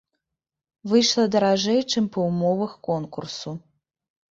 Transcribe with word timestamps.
Выйшла 0.93 1.25
даражэй, 1.35 1.81
чым 1.95 2.09
па 2.17 2.27
ўмовах 2.31 2.73
конкурсу. 2.91 3.57